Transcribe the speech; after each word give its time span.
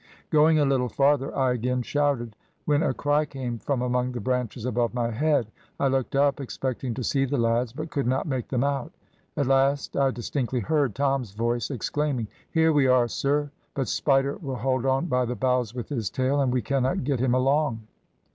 Going 0.31 0.57
a 0.57 0.65
little 0.65 0.89
farther, 0.89 1.31
I 1.37 1.51
again 1.51 1.83
shouted, 1.83 2.35
when 2.65 2.81
a 2.81 2.91
cry 2.91 3.23
came 3.23 3.59
from 3.59 3.83
among 3.83 4.13
the 4.13 4.19
branches 4.19 4.65
above 4.65 4.95
my 4.95 5.11
head: 5.11 5.51
I 5.79 5.89
looked 5.89 6.15
up, 6.15 6.41
expecting 6.41 6.95
to 6.95 7.03
see 7.03 7.23
the 7.23 7.37
lads, 7.37 7.71
but 7.71 7.91
could 7.91 8.07
not 8.07 8.25
make 8.25 8.47
them 8.47 8.63
out. 8.63 8.91
At 9.37 9.45
last 9.45 9.95
I 9.95 10.09
distinctly 10.09 10.61
heard 10.61 10.95
Tom's 10.95 11.33
voice, 11.33 11.69
exclaiming, 11.69 12.29
`Here 12.55 12.73
we 12.73 12.87
are, 12.87 13.07
sir, 13.07 13.51
but 13.75 13.87
Spider 13.87 14.37
will 14.41 14.55
hold 14.55 14.87
on 14.87 15.05
by 15.05 15.23
the 15.23 15.35
boughs 15.35 15.75
with 15.75 15.89
his 15.89 16.09
tail, 16.09 16.41
and 16.41 16.51
we 16.51 16.63
cannot 16.63 17.03
get 17.03 17.19
him 17.19 17.35
along.' 17.35 17.81